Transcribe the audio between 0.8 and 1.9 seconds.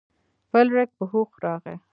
په هوښ راغی.